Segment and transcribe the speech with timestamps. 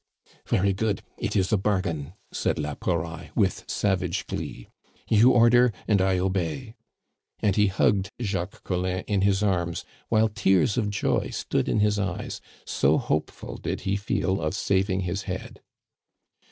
[0.47, 4.67] "Very good, it is a bargain," said la Pouraille with savage glee.
[5.07, 6.73] "You order, and I obey."
[7.39, 11.99] And he hugged Jacques Collin in his arms, while tears of joy stood in his
[11.99, 15.61] eyes, so hopeful did he feel of saving his head.